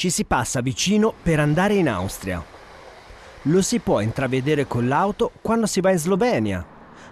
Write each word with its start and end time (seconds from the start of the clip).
Ci 0.00 0.08
si 0.08 0.24
passa 0.24 0.62
vicino 0.62 1.12
per 1.22 1.40
andare 1.40 1.74
in 1.74 1.86
Austria. 1.86 2.42
Lo 3.42 3.60
si 3.60 3.80
può 3.80 4.00
intravedere 4.00 4.66
con 4.66 4.88
l'auto 4.88 5.30
quando 5.42 5.66
si 5.66 5.82
va 5.82 5.90
in 5.90 5.98
Slovenia. 5.98 6.66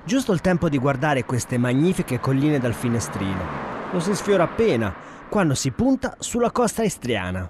Giusto 0.04 0.32
il 0.32 0.40
tempo 0.40 0.70
di 0.70 0.78
guardare 0.78 1.26
queste 1.26 1.58
magnifiche 1.58 2.18
colline 2.18 2.58
dal 2.58 2.72
finestrino. 2.72 3.44
Lo 3.92 4.00
si 4.00 4.14
sfiora 4.14 4.44
appena 4.44 4.94
quando 5.28 5.54
si 5.54 5.70
punta 5.70 6.16
sulla 6.18 6.50
costa 6.50 6.82
istriana 6.82 7.46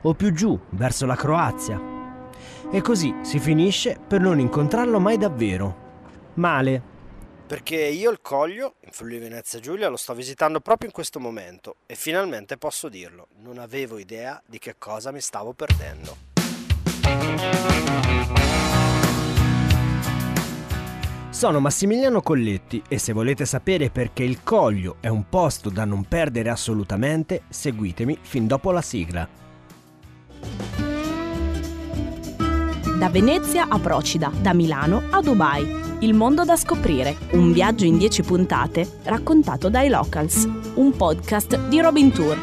o 0.00 0.14
più 0.14 0.32
giù 0.32 0.58
verso 0.70 1.04
la 1.04 1.16
Croazia. 1.16 1.78
E 2.70 2.80
così 2.80 3.14
si 3.20 3.38
finisce 3.38 3.98
per 4.08 4.22
non 4.22 4.40
incontrarlo 4.40 4.98
mai 4.98 5.18
davvero. 5.18 5.76
Male, 6.36 6.82
perché 7.48 7.76
io 7.76 8.10
il 8.10 8.20
Coglio, 8.20 8.74
in 8.80 8.90
Friuli 8.92 9.18
Venezia 9.18 9.58
Giulia, 9.58 9.88
lo 9.88 9.96
sto 9.96 10.12
visitando 10.12 10.60
proprio 10.60 10.88
in 10.88 10.92
questo 10.92 11.18
momento 11.18 11.76
e 11.86 11.94
finalmente 11.94 12.58
posso 12.58 12.90
dirlo, 12.90 13.28
non 13.40 13.56
avevo 13.56 13.96
idea 13.96 14.40
di 14.44 14.58
che 14.58 14.74
cosa 14.76 15.10
mi 15.12 15.22
stavo 15.22 15.54
perdendo. 15.54 16.16
Sono 21.30 21.60
Massimiliano 21.60 22.20
Colletti 22.20 22.82
e 22.86 22.98
se 22.98 23.14
volete 23.14 23.46
sapere 23.46 23.88
perché 23.88 24.24
il 24.24 24.42
Coglio 24.42 24.96
è 25.00 25.08
un 25.08 25.26
posto 25.30 25.70
da 25.70 25.86
non 25.86 26.04
perdere 26.04 26.50
assolutamente, 26.50 27.44
seguitemi 27.48 28.18
fin 28.20 28.46
dopo 28.46 28.72
la 28.72 28.82
sigla. 28.82 29.26
Da 32.98 33.08
Venezia 33.08 33.68
a 33.68 33.78
Procida, 33.78 34.30
da 34.38 34.52
Milano 34.52 35.04
a 35.10 35.22
Dubai 35.22 35.87
il 36.00 36.14
mondo 36.14 36.44
da 36.44 36.54
scoprire, 36.54 37.16
un 37.32 37.52
viaggio 37.52 37.84
in 37.84 37.98
10 37.98 38.22
puntate 38.22 38.88
raccontato 39.04 39.68
dai 39.68 39.88
Locals, 39.88 40.48
un 40.74 40.96
podcast 40.96 41.66
di 41.66 41.80
Robin 41.80 42.12
Tour. 42.12 42.38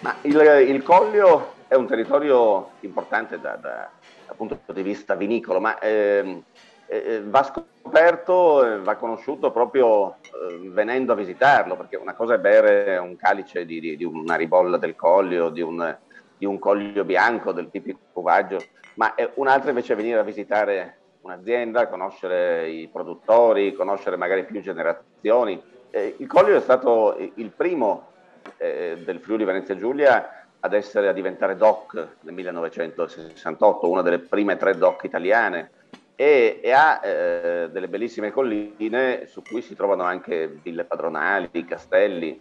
Ma 0.00 0.16
il, 0.22 0.66
il 0.68 0.82
Coglio 0.82 1.52
è 1.68 1.74
un 1.74 1.86
territorio 1.86 2.70
importante 2.80 3.38
da, 3.38 3.56
da, 3.56 3.90
dal 4.26 4.36
punto 4.36 4.58
di 4.72 4.82
vista 4.82 5.14
vinicolo, 5.14 5.60
ma 5.60 5.78
ehm, 5.78 6.44
eh, 6.90 6.96
eh, 7.04 7.22
va 7.22 7.42
scoperto, 7.42 8.64
eh, 8.64 8.78
va 8.80 8.96
conosciuto 8.96 9.50
proprio 9.50 10.16
eh, 10.22 10.70
venendo 10.70 11.12
a 11.12 11.16
visitarlo, 11.16 11.76
perché 11.76 11.96
una 11.96 12.14
cosa 12.14 12.34
è 12.34 12.38
bere 12.38 12.96
un 12.96 13.14
calice 13.16 13.66
di, 13.66 13.78
di, 13.78 13.96
di 13.96 14.04
una 14.04 14.36
ribolla 14.36 14.78
del 14.78 14.96
Collio, 14.96 15.50
di 15.50 15.60
un, 15.60 15.96
di 16.38 16.46
un 16.46 16.58
Collio 16.58 17.04
bianco, 17.04 17.52
del 17.52 17.68
tipico 17.70 17.98
cuvaggio, 18.10 18.58
ma 18.94 19.14
un'altra 19.34 19.68
invece 19.68 19.92
è 19.92 19.96
venire 19.96 20.18
a 20.18 20.22
visitare 20.22 20.96
un'azienda, 21.20 21.88
conoscere 21.88 22.70
i 22.70 22.88
produttori, 22.88 23.74
conoscere 23.74 24.16
magari 24.16 24.44
più 24.44 24.62
generazioni. 24.62 25.62
Eh, 25.90 26.16
il 26.18 26.26
Collio 26.26 26.56
è 26.56 26.60
stato 26.60 27.16
il 27.34 27.50
primo 27.50 28.06
eh, 28.56 29.02
del 29.04 29.20
Friuli 29.20 29.44
Venezia 29.44 29.76
Giulia 29.76 30.46
ad 30.60 30.72
essere 30.72 31.08
a 31.08 31.12
diventare 31.12 31.54
DOC 31.54 32.08
nel 32.20 32.34
1968, 32.34 33.90
una 33.90 34.02
delle 34.02 34.20
prime 34.20 34.56
tre 34.56 34.74
DOC 34.74 35.04
italiane 35.04 35.70
e, 36.20 36.58
e 36.60 36.72
ha 36.72 37.00
eh, 37.00 37.70
delle 37.70 37.86
bellissime 37.86 38.32
colline 38.32 39.26
su 39.26 39.40
cui 39.40 39.62
si 39.62 39.76
trovano 39.76 40.02
anche 40.02 40.58
ville 40.60 40.82
padronali, 40.82 41.64
castelli. 41.64 42.40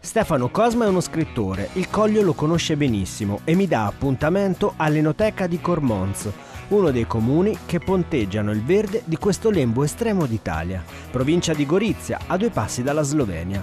Stefano 0.00 0.48
Cosma 0.48 0.86
è 0.86 0.88
uno 0.88 1.02
scrittore, 1.02 1.68
il 1.74 1.90
Coglio 1.90 2.22
lo 2.22 2.32
conosce 2.32 2.74
benissimo 2.78 3.40
e 3.44 3.54
mi 3.54 3.66
dà 3.66 3.84
appuntamento 3.84 4.72
all'Enoteca 4.78 5.46
di 5.46 5.60
Cormons, 5.60 6.30
uno 6.68 6.90
dei 6.90 7.06
comuni 7.06 7.58
che 7.66 7.80
ponteggiano 7.80 8.50
il 8.50 8.64
verde 8.64 9.02
di 9.04 9.18
questo 9.18 9.50
lembo 9.50 9.84
estremo 9.84 10.24
d'Italia, 10.24 10.82
provincia 11.10 11.52
di 11.52 11.66
Gorizia, 11.66 12.20
a 12.28 12.36
due 12.38 12.48
passi 12.48 12.82
dalla 12.82 13.02
Slovenia. 13.02 13.62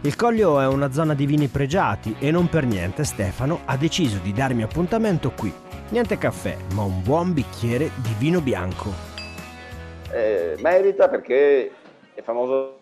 Il 0.00 0.16
Coglio 0.16 0.58
è 0.58 0.66
una 0.66 0.90
zona 0.90 1.12
di 1.12 1.26
vini 1.26 1.48
pregiati 1.48 2.16
e 2.18 2.30
non 2.30 2.48
per 2.48 2.64
niente 2.64 3.04
Stefano 3.04 3.60
ha 3.66 3.76
deciso 3.76 4.18
di 4.22 4.32
darmi 4.32 4.62
appuntamento 4.62 5.32
qui, 5.32 5.52
Niente 5.92 6.16
caffè, 6.16 6.56
ma 6.72 6.84
un 6.84 7.02
buon 7.02 7.34
bicchiere 7.34 7.90
di 7.96 8.14
vino 8.18 8.40
bianco. 8.40 8.88
Eh, 10.10 10.56
merita 10.60 11.10
perché 11.10 11.70
è 12.14 12.22
famoso 12.22 12.78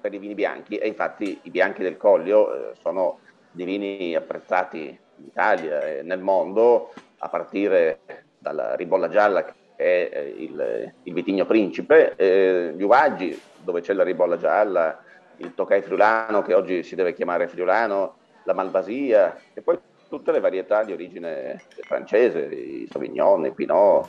per 0.00 0.14
i 0.14 0.16
vini 0.16 0.34
bianchi 0.34 0.78
e 0.78 0.88
infatti 0.88 1.38
i 1.42 1.50
bianchi 1.50 1.82
del 1.82 1.98
Coglio 1.98 2.70
eh, 2.70 2.74
sono 2.80 3.18
dei 3.50 3.66
vini 3.66 4.14
apprezzati 4.14 4.98
in 5.18 5.24
Italia 5.26 5.82
e 5.82 6.02
nel 6.02 6.20
mondo 6.20 6.94
a 7.18 7.28
partire 7.28 7.98
dalla 8.38 8.74
ribolla 8.74 9.10
gialla 9.10 9.44
che 9.44 9.52
è 9.76 10.08
eh, 10.10 10.34
il, 10.38 10.94
il 11.02 11.12
vitigno 11.12 11.44
principe, 11.44 12.14
eh, 12.16 12.72
gli 12.74 12.82
uvaggi 12.82 13.38
dove 13.62 13.82
c'è 13.82 13.92
la 13.92 14.02
ribolla 14.02 14.38
gialla, 14.38 14.98
il 15.36 15.52
Tokai 15.54 15.82
friulano 15.82 16.40
che 16.40 16.54
oggi 16.54 16.82
si 16.82 16.94
deve 16.94 17.12
chiamare 17.12 17.48
friulano, 17.48 18.16
la 18.44 18.54
malvasia 18.54 19.36
e 19.52 19.60
poi 19.60 19.78
tutte 20.08 20.32
le 20.32 20.40
varietà 20.40 20.84
di 20.84 20.92
origine 20.92 21.60
francese, 21.82 22.40
i 22.46 22.88
Sauvignon, 22.90 23.46
i 23.46 23.52
Pinot. 23.52 24.08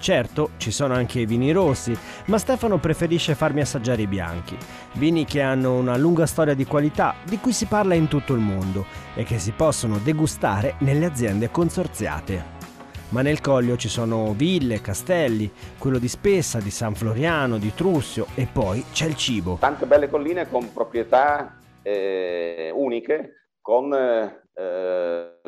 Certo, 0.00 0.52
ci 0.56 0.70
sono 0.70 0.94
anche 0.94 1.20
i 1.20 1.26
vini 1.26 1.52
rossi, 1.52 1.94
ma 2.26 2.38
Stefano 2.38 2.78
preferisce 2.78 3.34
farmi 3.34 3.60
assaggiare 3.60 4.00
i 4.00 4.06
bianchi, 4.06 4.56
vini 4.94 5.26
che 5.26 5.42
hanno 5.42 5.76
una 5.76 5.98
lunga 5.98 6.24
storia 6.24 6.54
di 6.54 6.64
qualità 6.64 7.16
di 7.24 7.38
cui 7.38 7.52
si 7.52 7.66
parla 7.66 7.94
in 7.94 8.08
tutto 8.08 8.32
il 8.32 8.40
mondo 8.40 8.86
e 9.14 9.24
che 9.24 9.38
si 9.38 9.52
possono 9.52 9.98
degustare 9.98 10.76
nelle 10.78 11.04
aziende 11.04 11.50
consorziate. 11.50 12.58
Ma 13.10 13.20
nel 13.20 13.42
Coglio 13.42 13.76
ci 13.76 13.88
sono 13.88 14.32
ville, 14.32 14.80
castelli, 14.80 15.50
quello 15.76 15.98
di 15.98 16.08
Spessa, 16.08 16.60
di 16.60 16.70
San 16.70 16.94
Floriano, 16.94 17.58
di 17.58 17.74
Trussio 17.74 18.28
e 18.36 18.46
poi 18.50 18.82
c'è 18.92 19.06
il 19.06 19.16
cibo. 19.16 19.58
Tante 19.60 19.84
belle 19.84 20.08
colline 20.08 20.48
con 20.48 20.72
proprietà 20.72 21.58
eh, 21.82 22.70
uniche, 22.72 23.39
con 23.60 23.92
eh, 23.94 24.42
eh, 24.54 25.40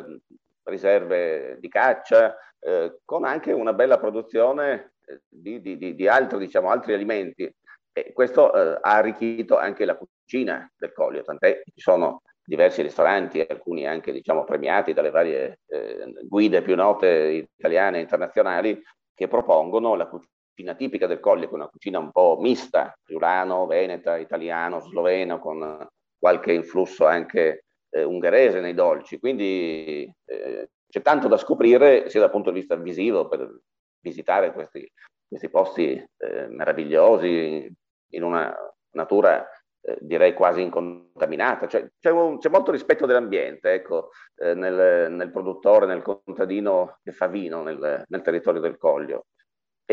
riserve 0.63 1.57
di 1.59 1.67
caccia, 1.67 2.35
eh, 2.59 2.99
con 3.03 3.25
anche 3.25 3.51
una 3.51 3.73
bella 3.73 3.99
produzione 3.99 4.93
eh, 5.05 5.21
di, 5.27 5.61
di, 5.61 5.95
di, 5.95 6.07
altri, 6.07 6.39
diciamo, 6.39 6.69
altri 6.69 6.93
alimenti. 6.93 7.53
E 7.91 8.13
questo 8.13 8.53
eh, 8.53 8.79
ha 8.81 8.95
arricchito 8.95 9.57
anche 9.57 9.85
la 9.85 9.95
cucina 9.95 10.71
del 10.75 10.93
Coglio, 10.93 11.21
tant'è 11.21 11.61
ci 11.63 11.81
sono 11.81 12.21
diversi 12.45 12.81
ristoranti, 12.81 13.39
alcuni 13.39 13.85
anche 13.87 14.11
diciamo, 14.11 14.43
premiati 14.43 14.93
dalle 14.93 15.11
varie 15.11 15.59
eh, 15.67 16.11
guide 16.23 16.61
più 16.61 16.75
note 16.75 17.45
italiane 17.57 17.97
e 17.97 18.01
internazionali, 18.01 18.81
che 19.13 19.27
propongono 19.27 19.95
la 19.95 20.07
cucina 20.07 20.73
tipica 20.75 21.07
del 21.07 21.19
Coglio, 21.19 21.45
che 21.45 21.51
è 21.51 21.55
una 21.55 21.69
cucina 21.69 21.99
un 21.99 22.11
po' 22.11 22.37
mista, 22.39 22.97
friulano, 23.03 23.65
veneta, 23.67 24.17
italiano, 24.17 24.79
sloveno, 24.79 25.39
con 25.39 25.87
qualche 26.17 26.53
influsso 26.53 27.05
anche 27.05 27.62
eh, 27.93 28.03
ungherese 28.03 28.59
nei 28.59 28.73
dolci, 28.73 29.19
quindi 29.19 30.11
eh, 30.25 30.69
c'è 30.87 31.01
tanto 31.01 31.27
da 31.27 31.37
scoprire 31.37 32.09
sia 32.09 32.19
dal 32.19 32.31
punto 32.31 32.51
di 32.51 32.59
vista 32.59 32.75
visivo 32.75 33.27
per 33.27 33.61
visitare 33.99 34.51
questi, 34.51 34.91
questi 35.27 35.49
posti 35.49 35.91
eh, 35.93 36.47
meravigliosi 36.47 37.71
in 38.09 38.23
una 38.23 38.55
natura 38.91 39.47
eh, 39.85 39.97
direi 39.99 40.33
quasi 40.33 40.61
incontaminata, 40.61 41.67
cioè, 41.67 41.87
c'è, 41.99 42.09
un, 42.09 42.39
c'è, 42.39 42.49
molto 42.49 42.71
rispetto 42.71 43.05
dell'ambiente 43.05 43.73
ecco, 43.73 44.09
eh, 44.35 44.53
nel, 44.53 45.11
nel, 45.11 45.31
produttore, 45.31 45.85
nel 45.85 46.01
contadino 46.01 46.99
che 47.03 47.11
fa 47.11 47.27
vino 47.27 47.63
nel, 47.63 48.03
nel 48.07 48.21
territorio 48.21 48.61
del 48.61 48.77
Coglio. 48.77 49.25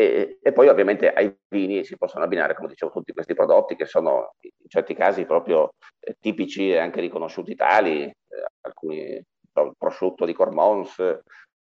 E, 0.01 0.39
e, 0.41 0.51
poi 0.51 0.67
ovviamente 0.67 1.13
ai 1.13 1.31
vini 1.47 1.83
si 1.83 1.95
possono 1.95 2.23
abbinare, 2.23 2.55
come 2.55 2.69
dicevo, 2.69 2.91
tutti 2.91 3.13
questi 3.13 3.35
prodotti 3.35 3.75
che 3.75 3.85
sono 3.85 4.33
in 4.41 4.67
certi 4.67 4.95
casi 4.95 5.25
proprio 5.25 5.75
eh, 5.99 6.17
tipici 6.19 6.71
e 6.71 6.79
anche 6.79 7.01
riconosciuti 7.01 7.53
tali, 7.53 8.05
eh, 8.05 8.15
alcuni 8.61 9.23
il 9.53 9.75
prosciutto 9.77 10.25
di 10.25 10.33
Cormons, 10.33 10.97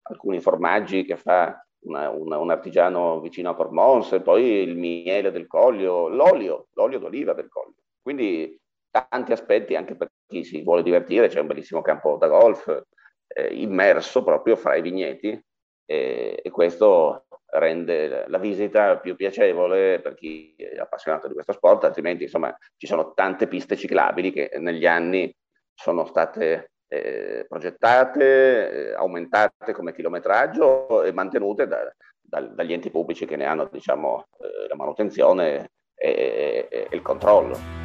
alcuni 0.04 0.40
formaggi 0.40 1.04
che 1.04 1.18
fa 1.18 1.62
una, 1.86 2.10
una, 2.12 2.38
un 2.38 2.50
artigiano 2.50 3.20
vicino 3.20 3.50
a 3.50 3.56
Cormons, 3.56 4.22
poi 4.24 4.62
il 4.62 4.78
miele 4.78 5.32
del 5.32 5.48
Coglio, 5.48 6.08
l'olio, 6.08 6.68
l'olio 6.76 7.00
d'oliva 7.00 7.34
del 7.34 7.50
Coglio. 7.50 7.82
Quindi 8.02 8.58
tanti 8.90 9.34
aspetti 9.34 9.76
anche 9.76 9.96
per 9.96 10.12
chi 10.26 10.46
si 10.46 10.62
vuole 10.62 10.82
divertire, 10.82 11.28
c'è 11.28 11.42
un 11.42 11.48
bellissimo 11.48 11.82
campo 11.82 12.16
da 12.16 12.28
golf 12.28 12.84
eh, 13.28 13.54
immerso 13.54 14.24
proprio 14.24 14.56
fra 14.56 14.76
i 14.76 14.82
vigneti 14.82 15.38
e, 15.86 16.40
e 16.42 16.50
questo 16.52 17.26
rende 17.54 18.26
la 18.28 18.38
visita 18.38 18.98
più 18.98 19.16
piacevole 19.16 20.00
per 20.00 20.16
chi 20.16 20.56
è 20.58 20.80
appassionato 20.80 21.28
di 21.28 21.34
questo 21.34 21.54
sport, 21.54 21.84
altrimenti 21.84 22.24
insomma 22.24 22.56
ci 22.78 22.88
sono 22.88 23.14
tante 23.14 23.48
piste 23.48 23.76
ciclabili 23.76 24.32
che 24.32 24.52
negli 24.60 24.86
anni 24.86 25.34
sono 25.74 26.06
state 26.06 26.72
eh, 26.88 27.46
progettate, 27.48 28.90
eh, 28.90 28.94
aumentate 28.94 29.74
come 29.74 29.94
chilometraggio 29.94 31.04
e 31.04 31.12
mantenute 31.12 31.68
da, 31.68 31.92
da, 32.22 32.42
dagli 32.42 32.74
enti 32.74 32.92
pubblici 32.92 33.26
che 33.26 33.36
ne 33.36 33.46
hanno 33.46 33.68
diciamo, 33.72 34.28
eh, 34.40 34.68
la 34.68 34.76
manutenzione 34.76 35.72
e, 35.96 36.68
e, 36.70 36.88
e 36.90 36.96
il 36.96 37.02
controllo. 37.02 37.83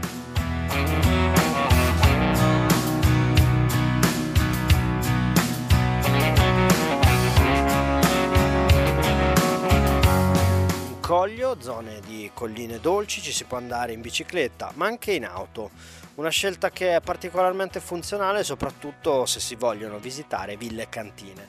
Brivio, 11.09 11.57
zone 11.59 12.01
di 12.05 12.31
colline 12.35 12.81
dolci, 12.81 13.23
ci 13.23 13.33
si 13.33 13.45
può 13.45 13.57
andare 13.57 13.95
in 13.95 14.03
bicicletta, 14.03 14.73
ma 14.75 14.85
anche 14.85 15.13
in 15.13 15.25
auto. 15.25 15.71
Una 16.17 16.29
scelta 16.29 16.69
che 16.69 16.97
è 16.97 17.01
particolarmente 17.01 17.81
funzionale 17.81 18.45
soprattutto 18.45 19.25
se 19.25 19.41
si 19.41 19.55
vogliono 19.55 19.99
visitare 19.99 20.59
ville 20.59 20.83
e 20.83 20.89
cantine. 20.91 21.49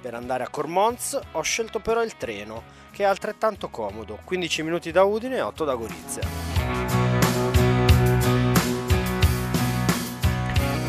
Per 0.00 0.14
andare 0.14 0.44
a 0.44 0.48
Cormonz 0.48 1.18
ho 1.32 1.42
scelto 1.42 1.80
però 1.80 2.04
il 2.04 2.16
treno, 2.16 2.62
che 2.92 3.02
è 3.02 3.06
altrettanto 3.06 3.68
comodo, 3.68 4.20
15 4.22 4.62
minuti 4.62 4.92
da 4.92 5.02
Udine 5.02 5.38
e 5.38 5.40
8 5.40 5.64
da 5.64 5.74
Gorizia. 5.74 6.22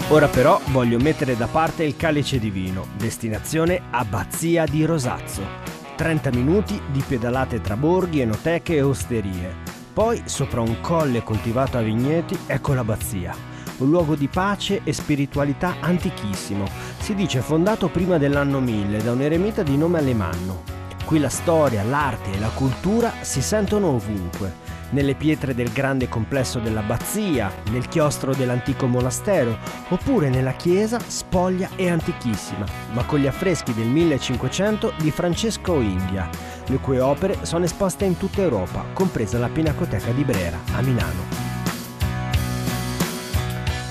Ora 0.10 0.28
però 0.28 0.62
voglio 0.66 1.00
mettere 1.00 1.36
da 1.36 1.48
parte 1.48 1.84
il 1.84 1.98
calice 1.98 2.38
di 2.38 2.52
vino, 2.52 2.86
destinazione 2.98 3.82
Abbazia 3.90 4.66
di 4.66 4.86
Rosazzo. 4.86 5.65
30 5.96 6.30
minuti 6.32 6.80
di 6.92 7.02
pedalate 7.08 7.62
tra 7.62 7.78
borghi, 7.78 8.20
enoteche 8.20 8.76
e 8.76 8.82
osterie. 8.82 9.56
Poi, 9.94 10.24
sopra 10.26 10.60
un 10.62 10.82
colle 10.82 11.24
coltivato 11.24 11.78
a 11.78 11.82
vigneti, 11.82 12.38
ecco 12.48 12.74
l'abbazia. 12.74 13.34
Un 13.78 13.90
luogo 13.90 14.16
di 14.16 14.28
pace 14.28 14.82
e 14.84 14.92
spiritualità 14.92 15.76
antichissimo. 15.80 16.66
Si 17.00 17.16
dice 17.16 17.40
fondato 17.40 17.88
prima 17.88 18.18
dell'anno 18.18 18.60
1000 18.60 19.04
da 19.04 19.14
un 19.14 19.22
eremita 19.22 19.64
di 19.64 19.78
nome 19.78 20.00
Alemanno. 20.00 20.64
Qui 21.06 21.20
la 21.20 21.30
storia, 21.30 21.84
l'arte 21.84 22.32
e 22.34 22.40
la 22.40 22.50
cultura 22.50 23.14
si 23.22 23.42
sentono 23.42 23.88
ovunque 23.88 24.65
nelle 24.92 25.16
pietre 25.16 25.56
del 25.56 25.72
grande 25.72 26.08
complesso 26.08 26.60
dell'abbazia, 26.60 27.52
nel 27.72 27.88
chiostro 27.88 28.34
dell'antico 28.34 28.88
monastero, 28.88 29.58
oppure 29.90 30.30
nella 30.30 30.54
chiesa 30.54 31.00
spoglia 31.00 31.70
e 31.76 31.90
antichissima, 31.90 32.66
ma 32.94 33.04
con 33.06 33.20
gli 33.20 33.28
affreschi 33.28 33.74
del 33.74 33.88
1500 33.88 34.94
di 34.98 35.12
Francesco 35.12 35.80
India, 35.82 36.30
le 36.68 36.78
cui 36.78 37.00
opere 37.00 37.40
sono 37.42 37.66
esposte 37.66 38.06
in 38.06 38.18
tutta 38.18 38.42
Europa, 38.42 38.86
compresa 38.94 39.38
la 39.38 39.50
Pinacoteca 39.50 40.12
di 40.12 40.24
Brera, 40.24 40.60
a 40.74 40.82
Milano. 40.82 41.54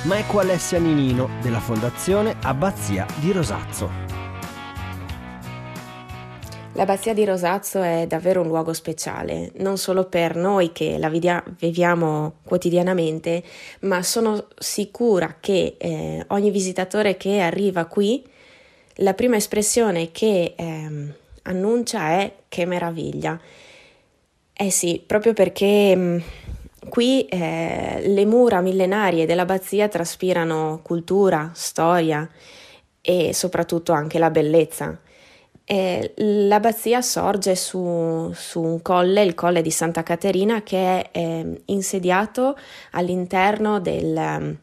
Ma 0.02 0.18
ecco 0.18 0.38
Alessia 0.40 0.78
Ninino 0.78 1.30
della 1.40 1.60
Fondazione 1.60 2.36
Abbazia 2.42 3.06
di 3.20 3.32
Rosazzo. 3.32 4.03
L'abbazia 6.76 7.14
di 7.14 7.24
Rosazzo 7.24 7.82
è 7.82 8.04
davvero 8.08 8.40
un 8.40 8.48
luogo 8.48 8.72
speciale, 8.72 9.52
non 9.58 9.78
solo 9.78 10.06
per 10.06 10.34
noi 10.34 10.72
che 10.72 10.98
la 10.98 11.08
viviamo 11.08 12.38
quotidianamente, 12.42 13.44
ma 13.82 14.02
sono 14.02 14.48
sicura 14.58 15.36
che 15.38 15.76
eh, 15.78 16.24
ogni 16.28 16.50
visitatore 16.50 17.16
che 17.16 17.38
arriva 17.38 17.84
qui, 17.84 18.26
la 18.96 19.14
prima 19.14 19.36
espressione 19.36 20.10
che 20.10 20.54
eh, 20.56 21.14
annuncia 21.42 22.08
è 22.08 22.32
che 22.48 22.66
meraviglia. 22.66 23.40
Eh 24.52 24.70
sì, 24.70 25.00
proprio 25.06 25.32
perché 25.32 25.94
mh, 25.94 26.00
mm, 26.00 26.18
qui 26.88 27.24
eh, 27.26 28.02
le 28.04 28.26
mura 28.26 28.60
millenarie 28.60 29.26
dell'abbazia 29.26 29.86
traspirano 29.86 30.80
cultura, 30.82 31.52
storia 31.54 32.28
e 33.00 33.32
soprattutto 33.32 33.92
anche 33.92 34.18
la 34.18 34.30
bellezza. 34.30 34.98
Eh, 35.66 36.12
l'abbazia 36.16 37.00
sorge 37.00 37.56
su, 37.56 38.30
su, 38.34 38.60
un 38.60 38.82
colle, 38.82 39.22
il 39.22 39.34
colle 39.34 39.62
di 39.62 39.70
Santa 39.70 40.02
Caterina, 40.02 40.62
che 40.62 40.76
è 40.76 41.08
eh, 41.12 41.62
insediato 41.66 42.54
all'interno 42.90 43.80
del, 43.80 44.58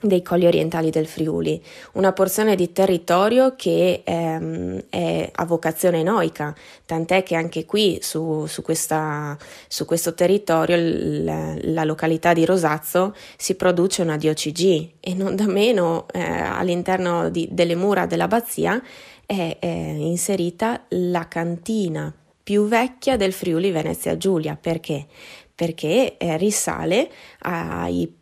dei 0.00 0.22
colli 0.22 0.46
orientali 0.46 0.88
del 0.90 1.06
Friuli, 1.06 1.62
una 1.92 2.12
porzione 2.12 2.56
di 2.56 2.72
territorio 2.72 3.54
che 3.54 4.00
ehm, 4.02 4.84
è 4.88 5.30
a 5.30 5.44
vocazione 5.44 6.02
noica, 6.02 6.54
tant'è 6.86 7.22
che 7.22 7.34
anche 7.34 7.66
qui 7.66 7.98
su, 8.00 8.46
su, 8.46 8.62
questa, 8.62 9.36
su 9.68 9.84
questo 9.84 10.14
territorio, 10.14 10.76
la, 11.22 11.54
la, 11.60 11.84
località 11.84 12.32
di 12.32 12.46
Rosazzo, 12.46 13.14
si 13.36 13.56
produce 13.56 14.00
una 14.00 14.16
DOCG 14.16 14.88
e 15.00 15.14
non 15.14 15.36
da 15.36 15.46
meno 15.46 16.06
eh, 16.12 16.22
all'interno 16.22 17.28
di, 17.28 17.46
delle 17.50 17.74
mura 17.74 18.06
dell'abbazia 18.06 18.82
è, 19.30 19.58
è 19.60 19.66
inserita 19.66 20.86
la 20.88 21.28
cantina 21.28 22.12
più 22.42 22.66
vecchia 22.66 23.16
del 23.16 23.32
Friuli 23.32 23.70
Venezia 23.70 24.16
Giulia. 24.16 24.56
Perché? 24.56 25.06
Perché 25.54 26.16
eh, 26.16 26.36
risale 26.36 27.08
ai, 27.42 28.12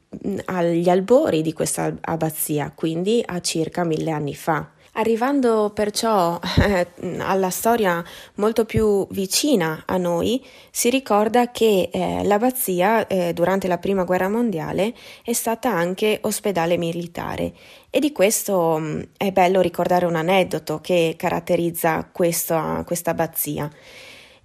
agli 0.44 0.88
albori 0.90 1.40
di 1.40 1.55
questa 1.55 1.96
abbazia, 1.99 2.72
quindi 2.75 3.22
a 3.25 3.40
circa 3.40 3.84
mille 3.84 4.10
anni 4.10 4.34
fa. 4.34 4.70
Arrivando 4.98 5.70
perciò 5.72 6.40
eh, 6.58 6.88
alla 7.18 7.50
storia 7.50 8.02
molto 8.34 8.64
più 8.64 9.06
vicina 9.10 9.84
a 9.86 9.96
noi, 9.96 10.44
si 10.72 10.90
ricorda 10.90 11.52
che 11.52 11.88
eh, 11.92 12.24
l'abbazia 12.24 13.06
eh, 13.06 13.32
durante 13.32 13.68
la 13.68 13.78
Prima 13.78 14.02
Guerra 14.02 14.28
Mondiale 14.28 14.92
è 15.22 15.32
stata 15.32 15.70
anche 15.70 16.18
ospedale 16.22 16.76
militare 16.76 17.52
e 17.90 18.00
di 18.00 18.10
questo 18.10 18.76
mh, 18.76 18.84
mm, 18.86 19.00
è 19.16 19.30
bello 19.30 19.60
ricordare 19.60 20.04
un 20.04 20.16
aneddoto 20.16 20.80
che 20.80 21.14
caratterizza 21.16 22.08
questa, 22.10 22.84
abbazia. 23.04 23.70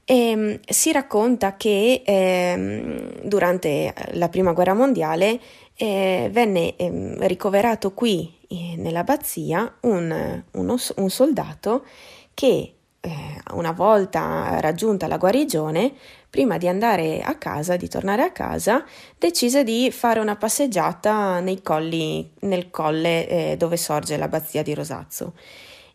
E, 0.05 0.15
ehm, 0.15 0.59
si 0.67 0.91
racconta 0.91 1.55
che 1.55 2.03
eh, 2.05 3.21
durante 3.23 3.91
la 4.11 4.29
Prima 4.29 4.51
Guerra 4.51 4.75
Mondiale 4.75 5.39
eh, 5.75 6.29
venne 6.31 6.75
eh, 6.75 7.15
ricoverato 7.27 7.93
qui 7.93 8.33
eh, 8.47 8.75
nell'abbazia 8.77 9.77
un, 9.81 10.43
uno, 10.51 10.77
un, 10.95 11.09
soldato 11.09 11.85
che 12.33 12.73
eh, 12.99 13.11
una 13.53 13.71
volta 13.71 14.59
raggiunta 14.59 15.07
la 15.07 15.17
guarigione, 15.17 15.93
prima 16.29 16.57
di 16.57 16.67
andare 16.67 17.21
a 17.21 17.35
casa, 17.35 17.75
di 17.75 17.87
tornare 17.87 18.23
a 18.23 18.31
casa, 18.31 18.85
decise 19.17 19.63
di 19.63 19.91
fare 19.91 20.19
una 20.19 20.35
passeggiata 20.35 21.39
nei 21.39 21.61
colli, 21.61 22.31
nel 22.41 22.69
colle 22.69 23.27
eh, 23.27 23.57
dove 23.57 23.77
sorge 23.77 24.17
l'abbazia 24.17 24.63
di 24.63 24.73
Rosazzo. 24.73 25.33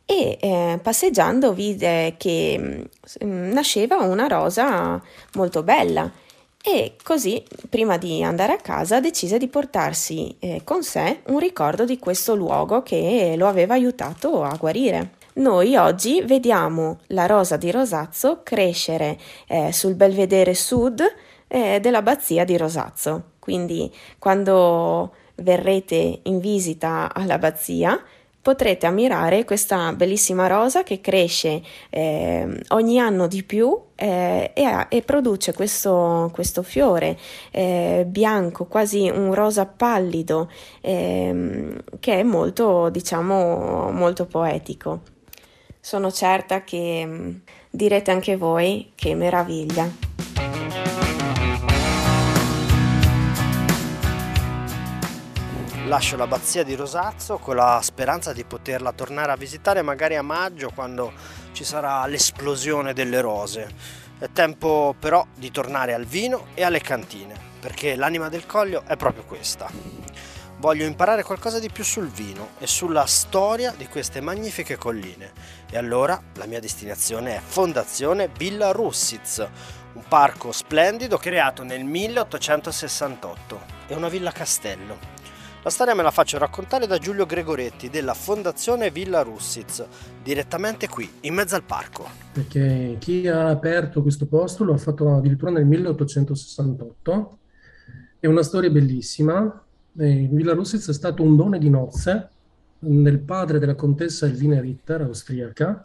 E 0.04 0.38
eh, 0.40 0.78
passeggiando 0.82 1.52
vide 1.52 2.14
che 2.16 2.58
mh, 2.58 3.26
mm, 3.26 3.52
nasceva 3.52 3.96
una 3.98 4.26
rosa 4.26 5.02
molto 5.34 5.62
bella 5.62 6.10
e 6.62 6.96
così, 7.02 7.42
prima 7.70 7.96
di 7.96 8.22
andare 8.22 8.52
a 8.52 8.58
casa, 8.58 9.00
decise 9.00 9.38
di 9.38 9.48
portarsi 9.48 10.36
eh, 10.40 10.62
con 10.64 10.82
sé 10.82 11.20
un 11.26 11.38
ricordo 11.38 11.84
di 11.84 11.98
questo 11.98 12.34
luogo 12.34 12.82
che 12.82 13.34
lo 13.36 13.46
aveva 13.46 13.74
aiutato 13.74 14.42
a 14.42 14.54
guarire. 14.56 15.12
Noi 15.34 15.76
oggi 15.76 16.20
vediamo 16.22 16.98
la 17.08 17.26
rosa 17.26 17.56
di 17.56 17.70
Rosazzo 17.70 18.40
crescere 18.42 19.18
eh, 19.46 19.72
sul 19.72 19.94
belvedere 19.94 20.52
sud 20.54 21.00
eh, 21.46 21.78
dell'abbazia 21.80 22.44
di 22.44 22.56
Rosazzo. 22.56 23.22
Quindi, 23.38 23.90
quando 24.18 25.14
verrete 25.36 26.20
in 26.24 26.40
visita 26.40 27.14
all'abbazia, 27.14 28.02
potrete 28.48 28.86
ammirare 28.86 29.44
questa 29.44 29.92
bellissima 29.92 30.46
rosa 30.46 30.82
che 30.82 31.02
cresce 31.02 31.60
eh, 31.90 32.64
ogni 32.68 32.98
anno 32.98 33.26
di 33.26 33.42
più 33.42 33.78
eh, 33.94 34.52
e, 34.54 34.86
e, 34.88 35.02
produce 35.02 35.52
questo, 35.52 36.30
questo 36.32 36.62
fiore 36.62 37.18
eh, 37.50 38.06
bianco, 38.08 38.64
quasi 38.64 39.10
un 39.10 39.34
rosa 39.34 39.66
pallido, 39.66 40.50
ehm, 40.80 41.76
che 42.00 42.20
è 42.20 42.22
molto, 42.22 42.88
diciamo, 42.88 43.90
molto 43.90 44.24
poetico. 44.24 45.02
Sono 45.78 46.10
certa 46.10 46.64
che 46.64 47.04
mm, 47.04 47.30
direte 47.68 48.10
anche 48.10 48.36
voi 48.38 48.92
che 48.94 49.14
meraviglia. 49.14 50.67
Lascio 55.88 56.16
l'abbazia 56.16 56.64
di 56.64 56.74
Rosazzo 56.74 57.38
con 57.38 57.56
la 57.56 57.80
speranza 57.82 58.34
di 58.34 58.44
poterla 58.44 58.92
tornare 58.92 59.32
a 59.32 59.36
visitare 59.36 59.80
magari 59.80 60.16
a 60.16 60.22
maggio 60.22 60.70
quando 60.74 61.12
ci 61.52 61.64
sarà 61.64 62.06
l'esplosione 62.06 62.92
delle 62.92 63.22
rose. 63.22 63.68
È 64.18 64.28
tempo 64.30 64.94
però 64.98 65.26
di 65.34 65.50
tornare 65.50 65.94
al 65.94 66.04
vino 66.04 66.48
e 66.52 66.62
alle 66.62 66.82
cantine, 66.82 67.34
perché 67.58 67.96
l'anima 67.96 68.28
del 68.28 68.44
coglio 68.44 68.82
è 68.86 68.96
proprio 68.96 69.24
questa. 69.24 69.70
Voglio 70.58 70.84
imparare 70.84 71.22
qualcosa 71.22 71.58
di 71.58 71.70
più 71.70 71.84
sul 71.84 72.08
vino 72.08 72.50
e 72.58 72.66
sulla 72.66 73.06
storia 73.06 73.72
di 73.74 73.86
queste 73.86 74.20
magnifiche 74.20 74.76
colline. 74.76 75.32
E 75.70 75.78
allora 75.78 76.20
la 76.34 76.44
mia 76.44 76.60
destinazione 76.60 77.36
è 77.36 77.40
Fondazione 77.42 78.28
Villa 78.36 78.72
Russitz, 78.72 79.38
un 79.94 80.02
parco 80.06 80.52
splendido 80.52 81.16
creato 81.16 81.62
nel 81.62 81.84
1868. 81.84 83.76
È 83.86 83.94
una 83.94 84.08
villa 84.08 84.32
castello 84.32 85.16
la 85.68 85.74
storia 85.74 85.94
me 85.94 86.02
la 86.02 86.10
faccio 86.10 86.38
raccontare 86.38 86.86
da 86.86 86.96
Giulio 86.96 87.26
Gregoretti 87.26 87.90
della 87.90 88.14
Fondazione 88.14 88.90
Villa 88.90 89.20
Russiz, 89.20 89.84
direttamente 90.22 90.88
qui, 90.88 91.06
in 91.20 91.34
mezzo 91.34 91.56
al 91.56 91.62
parco. 91.62 92.08
Perché 92.32 92.96
chi 92.98 93.28
ha 93.28 93.48
aperto 93.48 94.00
questo 94.00 94.24
posto 94.24 94.64
lo 94.64 94.72
ha 94.72 94.78
fatto 94.78 95.14
addirittura 95.14 95.50
nel 95.50 95.66
1868. 95.66 97.38
È 98.18 98.26
una 98.26 98.42
storia 98.42 98.70
bellissima. 98.70 99.62
Eh, 99.98 100.28
Villa 100.32 100.54
Russiz 100.54 100.88
è 100.88 100.94
stato 100.94 101.22
un 101.22 101.36
dono 101.36 101.58
di 101.58 101.68
nozze 101.68 102.30
del 102.78 103.18
padre 103.18 103.58
della 103.58 103.74
contessa 103.74 104.24
Elvina 104.24 104.62
Ritter, 104.62 105.02
austriaca, 105.02 105.82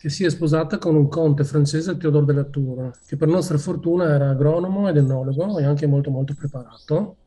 che 0.00 0.08
si 0.08 0.24
è 0.24 0.30
sposata 0.30 0.78
con 0.78 0.96
un 0.96 1.06
conte 1.06 1.44
francese, 1.44 1.96
Théodore 1.96 2.26
de 2.26 2.32
la 2.32 2.44
Tour, 2.44 2.90
che 3.06 3.16
per 3.16 3.28
nostra 3.28 3.56
fortuna 3.56 4.12
era 4.12 4.30
agronomo 4.30 4.88
ed 4.88 4.96
enologo 4.96 5.60
e 5.60 5.64
anche 5.64 5.86
molto 5.86 6.10
molto 6.10 6.34
preparato. 6.34 7.18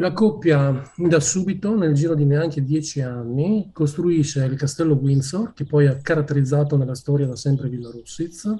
La 0.00 0.14
coppia 0.14 0.82
da 0.96 1.20
subito, 1.20 1.76
nel 1.76 1.92
giro 1.92 2.14
di 2.14 2.24
neanche 2.24 2.64
dieci 2.64 3.02
anni, 3.02 3.68
costruisce 3.70 4.42
il 4.46 4.56
castello 4.56 4.94
Windsor, 4.94 5.52
che 5.52 5.66
poi 5.66 5.84
è 5.84 6.00
caratterizzato 6.00 6.78
nella 6.78 6.94
storia 6.94 7.26
da 7.26 7.36
sempre 7.36 7.68
Villa 7.68 7.90
Russitz, 7.90 8.50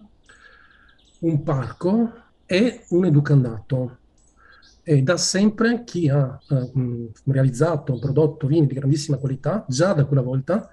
un 1.20 1.42
parco 1.42 2.12
e 2.44 2.84
un 2.90 3.06
educandato. 3.06 3.96
E 4.82 5.00
da 5.00 5.16
sempre 5.16 5.82
chi 5.84 6.10
ha 6.10 6.38
eh, 6.46 7.10
realizzato 7.24 7.98
prodotto 7.98 8.46
vini 8.46 8.66
di 8.66 8.74
grandissima 8.74 9.16
qualità, 9.16 9.64
già 9.66 9.94
da 9.94 10.04
quella 10.04 10.22
volta, 10.22 10.68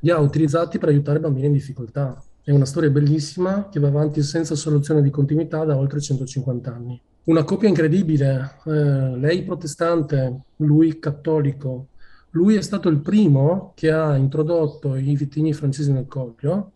li 0.00 0.08
ha 0.08 0.18
utilizzati 0.18 0.78
per 0.78 0.88
aiutare 0.88 1.20
bambini 1.20 1.48
in 1.48 1.52
difficoltà. 1.52 2.18
È 2.42 2.50
una 2.50 2.64
storia 2.64 2.88
bellissima 2.88 3.68
che 3.68 3.78
va 3.78 3.88
avanti 3.88 4.22
senza 4.22 4.54
soluzione 4.54 5.02
di 5.02 5.10
continuità 5.10 5.66
da 5.66 5.76
oltre 5.76 6.00
150 6.00 6.74
anni. 6.74 6.98
Una 7.28 7.44
coppia 7.44 7.68
incredibile, 7.68 8.56
eh, 8.64 8.70
lei 9.18 9.44
protestante, 9.44 10.44
lui 10.56 10.98
cattolico. 10.98 11.88
Lui 12.30 12.54
è 12.54 12.62
stato 12.62 12.88
il 12.88 13.00
primo 13.00 13.72
che 13.76 13.90
ha 13.90 14.16
introdotto 14.16 14.96
i 14.96 15.14
vitigni 15.14 15.52
francesi 15.52 15.92
nel 15.92 16.06
Coglio 16.06 16.72